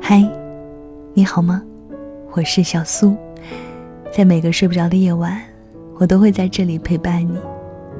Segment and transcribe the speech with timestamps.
[0.00, 0.22] 嗨，
[1.14, 1.62] 你好吗？
[2.32, 3.16] 我是小苏，
[4.12, 5.40] 在每个睡不着的夜晚，
[5.98, 7.38] 我都会在这里陪伴你，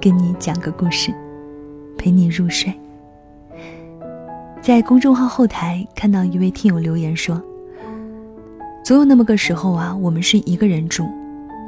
[0.00, 1.12] 跟你讲个故事，
[1.96, 2.72] 陪你入睡。
[4.60, 7.40] 在公众号后台看到一位听友留言说
[8.84, 11.06] ：“总有那么个时候啊，我们是一个人住，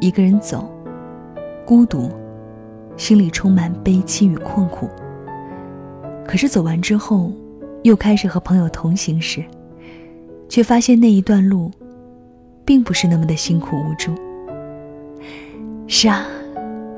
[0.00, 0.70] 一个人走，
[1.64, 2.10] 孤独，
[2.96, 4.88] 心里充满悲戚与困苦。
[6.26, 7.32] 可是走完之后，
[7.82, 9.44] 又开始和朋友同行时。”
[10.48, 11.70] 却发现那一段路，
[12.62, 14.14] 并不是那么的辛苦无助。
[15.86, 16.26] 是啊，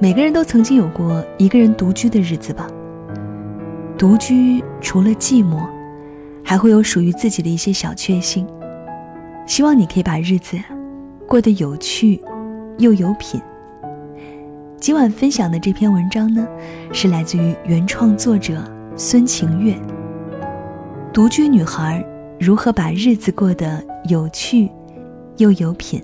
[0.00, 2.66] 每个人都曾经有过一个人独居的日子吧。
[3.96, 5.64] 独居除了寂寞，
[6.42, 8.44] 还会有属于自己的一些小确幸。
[9.46, 10.58] 希望你可以把日子
[11.28, 12.20] 过得有趣
[12.78, 13.40] 又有品。
[14.80, 16.44] 今晚分享的这篇文章呢，
[16.92, 18.60] 是来自于原创作者
[18.96, 19.76] 孙晴月。
[21.14, 22.04] 独居女孩。
[22.40, 24.68] 如何把日子过得有趣
[25.36, 26.02] 又有品？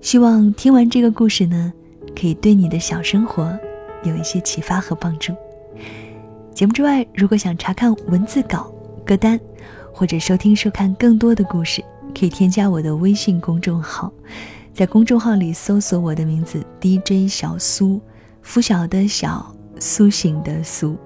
[0.00, 1.72] 希望听完这个故事呢，
[2.14, 3.52] 可以对你的小生活
[4.04, 5.34] 有一些启发和帮助。
[6.54, 8.72] 节目之外，如果想查看文字稿、
[9.04, 9.38] 歌单，
[9.92, 11.84] 或者收听收看更多的故事，
[12.16, 14.12] 可以添加我的微信公众号，
[14.72, 18.00] 在公众号里搜索我的名字 DJ 小苏，
[18.42, 20.96] 拂晓的小，苏醒的苏，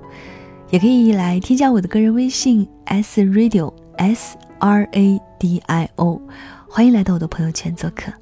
[0.71, 3.73] 也可以来添加我的个人微信 S Radio。
[4.01, 6.23] S R A D I O，
[6.69, 8.13] 欢迎来到我的朋友圈做客。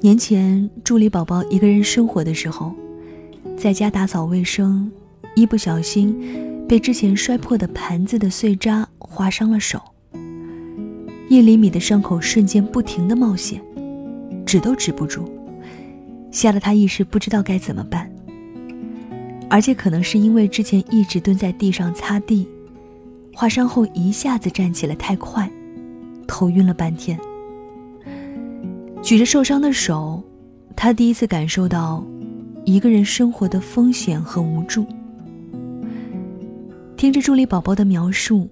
[0.00, 2.72] 年前，助理宝宝一个人生活的时候，
[3.56, 4.90] 在家打扫卫生，
[5.36, 9.80] 一不小心被之前摔破的盘子的碎渣划伤了手，
[11.28, 13.60] 一厘米的伤口瞬间不停的冒血，
[14.48, 15.30] 止都止不住。
[16.30, 18.10] 吓得他一时不知道该怎么办，
[19.50, 22.48] 而且可能是因为之前一直蹲在地上擦地，
[23.34, 25.50] 划伤后一下子站起来太快，
[26.26, 27.18] 头晕了半天。
[29.02, 30.22] 举着受伤的手，
[30.74, 32.02] 他第一次感受到
[32.64, 34.86] 一个人生活的风险和无助。
[36.96, 38.48] 听着助理宝宝的描述，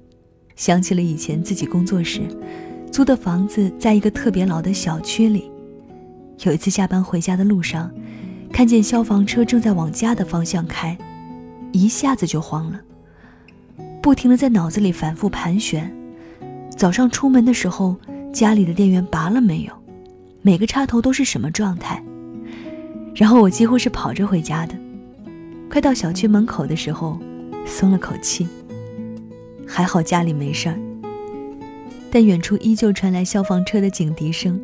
[0.57, 2.23] 想起了以前自己工作时
[2.91, 5.51] 租的房子，在一个特别老的小区里。
[6.45, 7.91] 有一次下班回家的路上，
[8.53, 10.97] 看见消防车正在往家的方向开，
[11.73, 12.81] 一下子就慌了，
[14.03, 15.91] 不停的在脑子里反复盘旋：
[16.77, 17.97] 早上出门的时候，
[18.33, 19.73] 家里的电源拔了没有？
[20.43, 22.03] 每个插头都是什么状态？
[23.15, 24.75] 然后我几乎是跑着回家的，
[25.71, 27.19] 快到小区门口的时候，
[27.65, 28.47] 松了口气，
[29.67, 30.79] 还好家里没事儿。
[32.11, 34.61] 但远处依旧传来消防车的警笛声。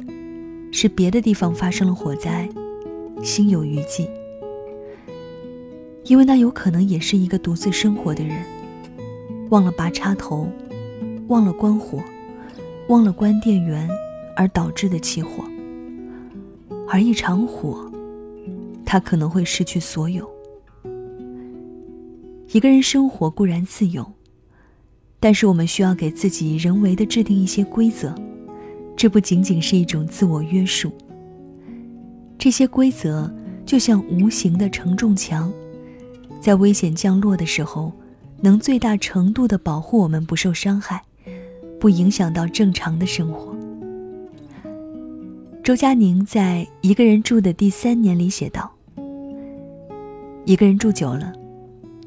[0.72, 2.49] 是别的地方发生了火灾，
[3.22, 4.09] 心有余悸。
[6.05, 8.43] 因为那有可能也是一个独自生活的人，
[9.50, 10.49] 忘了拔插头，
[11.28, 12.03] 忘了关火，
[12.88, 13.88] 忘了关电源，
[14.34, 15.44] 而导致的起火。
[16.88, 17.88] 而一场火，
[18.84, 20.28] 他可能会失去所有。
[22.50, 24.11] 一个人生活固然自由，
[25.21, 28.15] 但是我们需要给自己人为的制定一些规则。
[28.97, 30.93] 这不仅仅是一种自我约束。
[32.39, 33.33] 这些规则
[33.65, 35.53] 就像无形的承重墙，
[36.41, 37.93] 在危险降落的时候，
[38.41, 41.03] 能最大程度的保护我们不受伤害，
[41.79, 43.57] 不影响到正常的生活。
[45.63, 48.69] 周佳宁在《一个人住的第三年》里写道
[50.45, 51.33] ：“一个人住久了，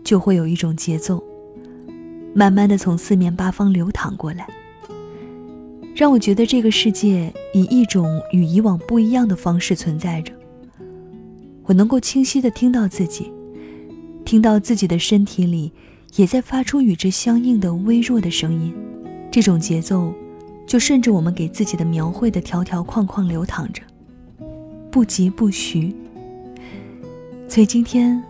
[0.03, 1.23] 就会有一种节奏，
[2.33, 4.45] 慢慢的从四面八方流淌过来。”
[5.95, 10.33] 让我觉得这个世界以一种与以往不一样的方式存在着。
[11.63, 13.31] 我能够清晰的听到自己，
[14.25, 15.71] 听到自己的身体里
[16.17, 18.73] 也在发出与之相应的微弱的声音。
[19.31, 20.13] 这种节奏，
[20.67, 23.81] 就顺着我们给自己的描绘的条条框框流淌着，
[24.91, 25.95] 不疾不徐。
[27.47, 28.21] 所以今天，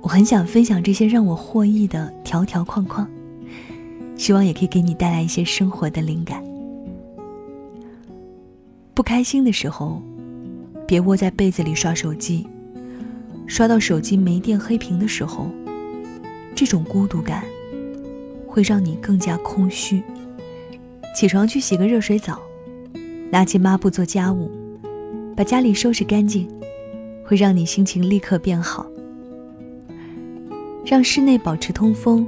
[0.00, 3.08] 我很想分享这些让我获益的条条框框，
[4.16, 6.42] 希望也可以给你带来一些生活的灵感。
[8.94, 10.02] 不开心的时候，
[10.86, 12.46] 别窝在被子里刷手机，
[13.46, 15.46] 刷到手机没电黑屏的时候，
[16.54, 17.42] 这种孤独感
[18.46, 20.02] 会让你更加空虚。
[21.16, 22.38] 起床去洗个热水澡，
[23.30, 24.50] 拿起抹布做家务，
[25.34, 26.46] 把家里收拾干净，
[27.24, 28.86] 会让你心情立刻变好。
[30.84, 32.26] 让室内保持通风，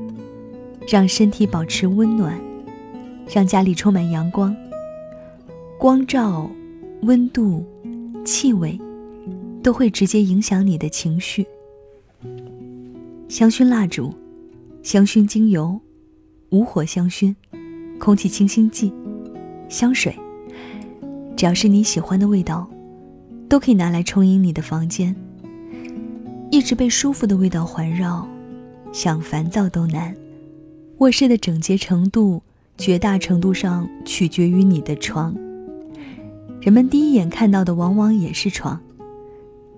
[0.88, 2.40] 让身体保持温暖，
[3.28, 4.56] 让家里充满阳光。
[5.84, 6.50] 光照、
[7.02, 7.62] 温度、
[8.24, 8.80] 气味，
[9.62, 11.46] 都会直接影响你的情绪。
[13.28, 14.10] 香薰蜡烛、
[14.82, 15.78] 香薰精油、
[16.48, 17.34] 无火香薰、
[17.98, 18.90] 空气清新剂、
[19.68, 20.16] 香水，
[21.36, 22.66] 只要是你喜欢的味道，
[23.46, 25.14] 都可以拿来充盈你的房间。
[26.50, 28.26] 一直被舒服的味道环绕，
[28.90, 30.16] 想烦躁都难。
[31.00, 32.40] 卧室的整洁程度，
[32.78, 35.36] 绝大程度上取决于你的床。
[36.64, 38.80] 人们第一眼看到的往往也是床，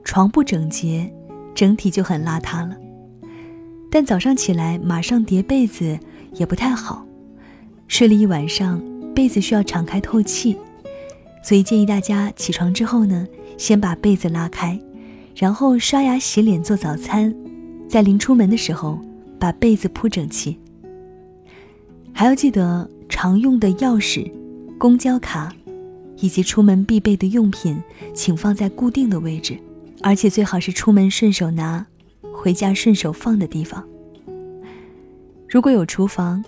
[0.04, 1.12] 床不整洁，
[1.52, 2.76] 整体就很邋遢了。
[3.90, 5.98] 但早上起来马上叠被子
[6.34, 7.04] 也不太好，
[7.88, 8.80] 睡了一晚上，
[9.16, 10.56] 被子需要敞开透气，
[11.42, 13.26] 所以建议大家起床之后呢，
[13.58, 14.80] 先把被子拉开。
[15.34, 17.34] 然后刷牙、洗脸、做早餐，
[17.88, 19.00] 在临出门的时候
[19.40, 20.56] 把被子铺整齐。
[22.12, 24.30] 还要记得常用的钥匙、
[24.78, 25.52] 公交卡，
[26.18, 27.82] 以及出门必备的用品，
[28.14, 29.58] 请放在固定的位置，
[30.02, 31.86] 而且最好是出门顺手拿，
[32.32, 33.82] 回家顺手放的地方。
[35.48, 36.44] 如果有厨房，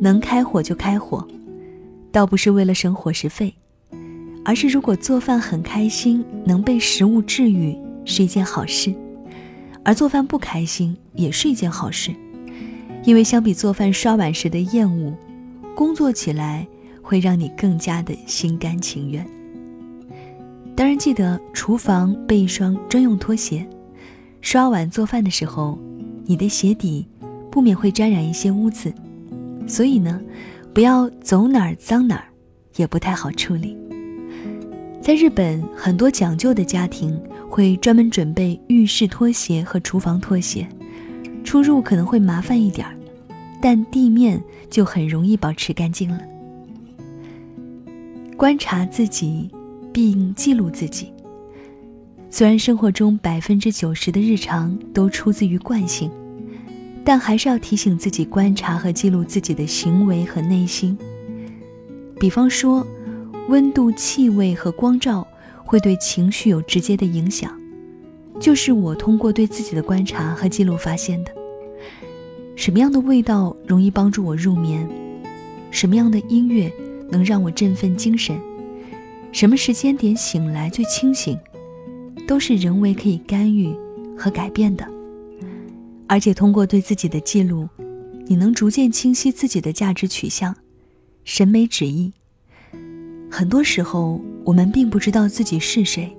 [0.00, 1.26] 能开火就开火，
[2.10, 3.54] 倒不是为了省伙食费，
[4.44, 7.76] 而是如果做饭很开心，能被食物治愈。
[8.04, 8.92] 是一件好事，
[9.84, 12.12] 而做饭不开心也是一件好事，
[13.04, 15.14] 因为相比做饭刷碗时的厌恶，
[15.76, 16.66] 工作起来
[17.02, 19.26] 会让你更加的心甘情愿。
[20.74, 23.68] 当然，记得厨房备一双专用拖鞋，
[24.40, 25.78] 刷碗做饭的时候，
[26.24, 27.06] 你的鞋底
[27.50, 28.94] 不免会沾染一些污渍，
[29.66, 30.20] 所以呢，
[30.72, 32.24] 不要走哪儿脏哪儿，
[32.76, 33.76] 也不太好处理。
[35.02, 37.20] 在日本，很多讲究的家庭。
[37.52, 40.66] 会专门准备浴室拖鞋和厨房拖鞋，
[41.44, 42.96] 出入可能会麻烦一点儿，
[43.60, 46.18] 但地面就很容易保持干净了。
[48.42, 49.48] 观察自己，
[49.92, 51.12] 并记录自己。
[52.28, 56.10] 虽然生活中百分之九十的日常都出自于惯性，
[57.04, 60.98] 但还是要提醒自己观察和记录自己的行为和内心。
[62.18, 62.84] 比方说，
[63.48, 65.24] 温度、气味和光照。
[65.64, 67.56] 会对情绪有直接的影响，
[68.40, 71.30] 就是我通过对自己的观察和记录发现的。
[72.56, 74.86] 什么样的味道容易帮助我入眠？
[75.70, 76.70] 什么样的音乐
[77.12, 78.36] 能让我振奋精神？
[79.30, 81.38] 什么时间点醒来最清醒？
[82.26, 83.72] 都是人为可以干预
[84.18, 84.84] 和改变的。
[86.08, 87.68] 而且通过对自己的记录，
[88.26, 90.56] 你能逐渐清晰自己的价值取向、
[91.22, 92.12] 审美旨意。
[93.30, 94.20] 很多时候。
[94.44, 96.12] 我们并不知道自己是谁，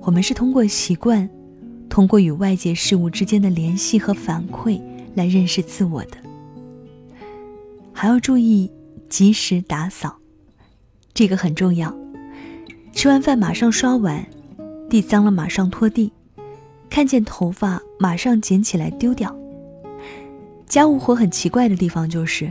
[0.00, 1.28] 我们是通过习惯，
[1.88, 4.80] 通过与外界事物之间的联系和反馈
[5.16, 6.16] 来认识自我的。
[7.92, 8.70] 还要注意
[9.12, 10.16] 及时打扫，
[11.12, 11.94] 这个很重要。
[12.94, 14.26] 吃完饭马上刷碗，
[14.88, 16.10] 地脏了马上拖地，
[16.88, 19.36] 看见头发马上捡起来丢掉。
[20.66, 22.50] 家务活很奇怪的地方就是，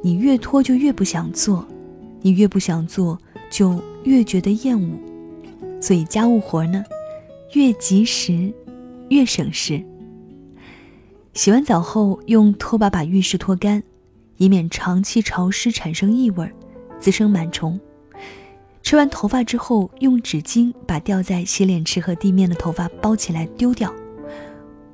[0.00, 1.66] 你越拖就越不想做，
[2.22, 3.18] 你越不想做
[3.50, 3.82] 就。
[4.04, 4.96] 越觉得厌恶，
[5.82, 6.82] 所以家务活呢，
[7.52, 8.54] 越及时，
[9.10, 9.84] 越省事。
[11.34, 13.82] 洗完澡后，用拖把把浴室拖干，
[14.38, 16.50] 以免长期潮湿产生异味，
[16.98, 17.78] 滋生螨虫。
[18.82, 23.94] 吹完头发之后，用纸巾把掉在洗脸池和地面的头发包起来丢掉。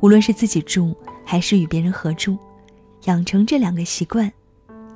[0.00, 2.37] 无论是自己住还是与别人合住，
[3.04, 4.30] 养成这两个习惯，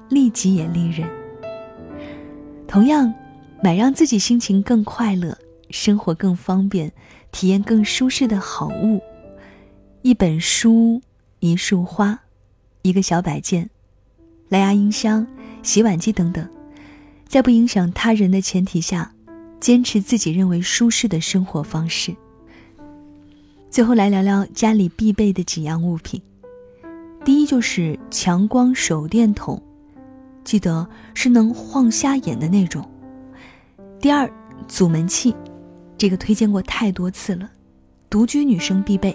[0.08, 1.08] 利己也利人。
[2.66, 3.14] 同样。
[3.60, 5.36] 买让自己心情更快乐、
[5.70, 6.92] 生活更方便、
[7.32, 9.02] 体验更舒适的好物，
[10.02, 11.02] 一本书、
[11.40, 12.20] 一束花、
[12.82, 13.68] 一个小摆件、
[14.48, 15.26] 蓝牙音箱、
[15.62, 16.48] 洗碗机等等，
[17.26, 19.12] 在不影响他人的前提下，
[19.60, 22.14] 坚持自己认为舒适的生活方式。
[23.70, 26.20] 最后来聊聊家里必备的几样物品，
[27.24, 29.62] 第一就是强光手电筒，
[30.44, 32.88] 记得是能晃瞎眼的那种。
[34.00, 34.30] 第二，
[34.66, 35.36] 阻门器，
[35.98, 37.50] 这个推荐过太多次了，
[38.08, 39.14] 独居女生必备。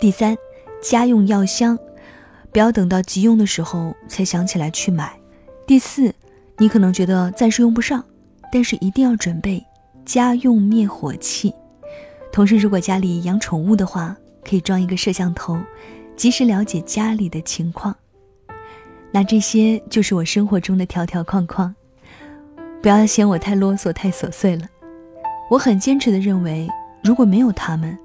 [0.00, 0.36] 第三，
[0.82, 1.78] 家用药箱，
[2.54, 5.12] 不要等到急用的时候才想起来去买。
[5.66, 6.14] 第四，
[6.56, 8.04] 你可能觉得暂时用不上，
[8.52, 9.60] 但是一定要准备
[10.04, 11.52] 家用灭火器。
[12.32, 14.16] 同时，如果家里养宠物的话，
[14.48, 15.58] 可以装一个摄像头，
[16.14, 17.92] 及时了解家里的情况。
[19.10, 21.74] 那这些就是我生活中的条条框框。
[22.80, 24.64] 不要嫌我太啰嗦、太琐碎了。
[25.50, 26.68] 我很坚持的认为，
[27.02, 27.98] 如果没有他们，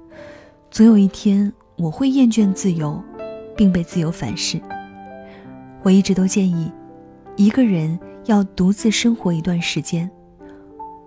[0.72, 3.00] 总有一天我会厌倦自由，
[3.60, 4.58] 并被自由反噬。
[5.82, 6.72] 我一直都建议，
[7.36, 10.10] 一个人要独自生活一段时间，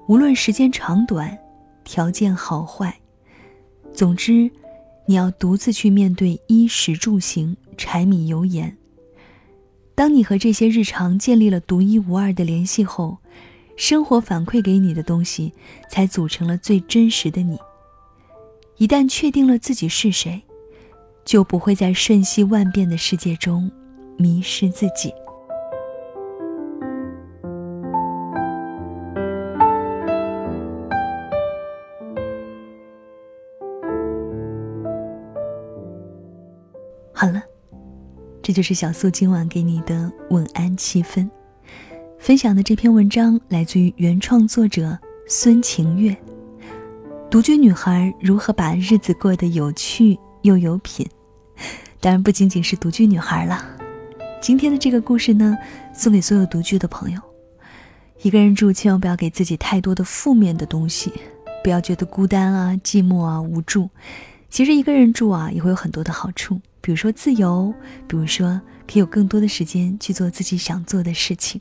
[0.07, 1.35] 无论时间长短、
[1.83, 2.95] 条件好坏，
[3.91, 4.51] 总之，
[5.07, 8.77] 你要独自去面对衣食住行、柴米油盐。
[9.95, 13.17] 当你和这些日常建立了独一无二的联系后，
[13.75, 15.51] 生活反馈给你的东西，
[15.89, 17.57] 才组成了最真实的你。
[18.77, 20.43] 一旦确定了自己是谁，
[21.25, 23.71] 就不会在瞬息万变的世界中
[24.17, 25.13] 迷失自己。
[37.11, 37.41] 好了，
[38.41, 41.29] 这就是小苏今晚给你的晚安气氛。
[42.19, 46.15] 分享的这篇文章来自于原创作者孙晴月。
[47.29, 51.05] 独居女孩如何把日子过得有趣又有品？
[51.99, 53.65] 当然不仅仅是独居女孩了。
[54.41, 55.57] 今天的这个故事呢，
[55.93, 57.19] 送给所有独居的朋友。
[58.21, 61.11] 一个人住，千万不要给自己太多的负面的东西，
[61.63, 63.89] 不要觉得孤单啊、寂寞啊、无助。
[64.49, 66.61] 其实一个人住啊，也会有很多的好处。
[66.79, 67.73] 比如说自由，
[68.07, 71.59] 比如说可以有更多的时间去做自己想做的事情。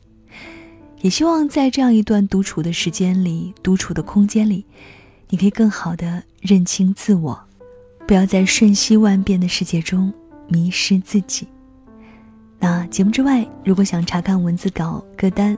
[0.99, 4.65] 也希望在这样一段独处的时间里、独处的空间里，
[5.29, 7.43] 你可以更好的认清自我，
[8.07, 10.13] 不要在瞬息万变的世界中
[10.47, 11.47] 迷失自己。
[12.59, 15.57] 那节目之外，如果想查看文字稿、歌单，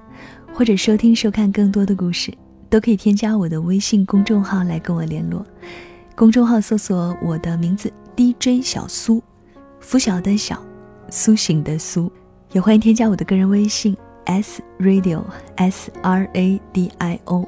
[0.54, 2.34] 或者收听、收看更多的故事，
[2.70, 5.46] 都可以添加我的微信公众号来跟我联络。
[6.16, 9.22] 公众号搜索我的名字 DJ 小苏。
[9.82, 10.60] 拂晓的晓，
[11.10, 12.12] 苏醒的苏，
[12.54, 15.22] 也欢迎添加我的个人微信 s radio
[15.58, 17.48] s r a d i o，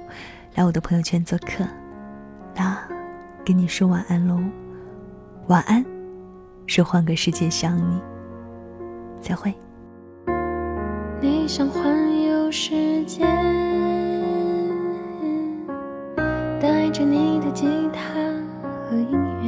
[0.54, 1.66] 来我的朋友圈做客。
[2.56, 2.78] 那，
[3.44, 4.40] 跟你说晚安喽，
[5.48, 5.84] 晚安，
[6.66, 8.02] 是换个世界想你，
[9.22, 9.54] 再会。
[11.22, 13.24] 你想环游世界，
[16.60, 18.02] 带着你的吉他
[18.90, 19.48] 和音乐。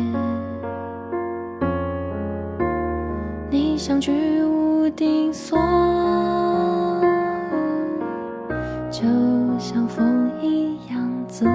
[3.49, 5.59] 你想居无定所，
[8.89, 9.01] 就
[9.59, 11.51] 像风一样自由。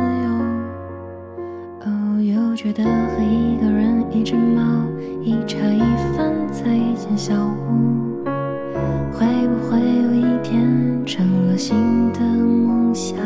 [1.87, 3.74] 哦，又觉得和一个人、
[4.25, 4.62] 只猫、
[5.23, 5.81] 一茶一
[6.16, 8.25] 饭，在一间小屋，
[9.12, 13.19] 会不会有一天成了新的梦想？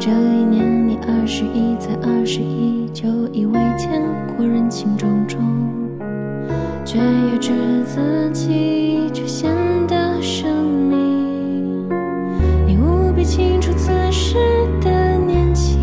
[0.00, 4.02] 这一年你二十一，才二十一，就以为见
[4.36, 5.38] 过人情种种。
[6.84, 7.52] 却也知
[7.84, 9.54] 自己局限
[9.86, 10.50] 的生
[10.90, 11.88] 命，
[12.66, 14.36] 你无比清楚此时
[14.80, 15.78] 的年轻，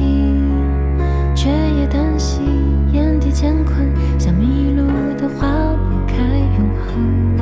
[1.33, 1.49] 却
[1.79, 2.43] 也担心
[2.91, 3.87] 眼底乾坤
[6.95, 7.34] now.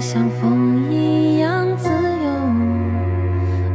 [0.00, 2.28] 像风一样自由。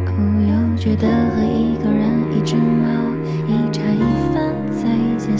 [0.07, 0.17] 哦，
[0.48, 2.01] 又觉得和一个人、
[2.36, 2.89] 一只猫、
[3.48, 4.01] 一茶一
[4.33, 5.38] 饭，在一间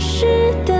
[0.00, 0.79] 是的